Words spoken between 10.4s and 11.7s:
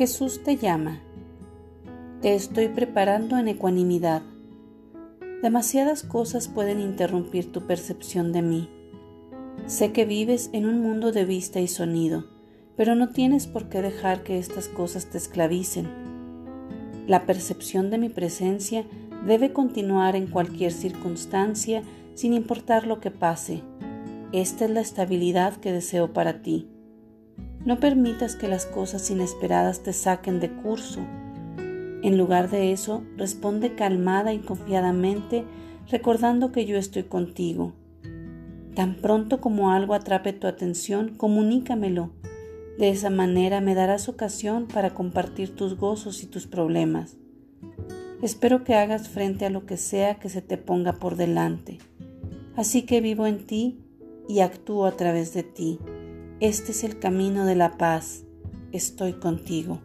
en un mundo de vista y